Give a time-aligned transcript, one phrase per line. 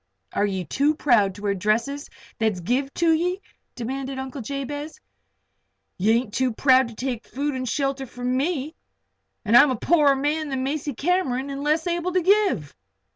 [0.33, 2.09] "Are ye too proud to wear dresses
[2.39, 3.39] that's give to ye?"
[3.75, 4.99] demanded Uncle Jabez.
[5.99, 8.73] "Ye ain't too proud to take food and shelter from me.
[9.45, 12.75] And I'm a poorer man than Macy Cameron an' less able to give."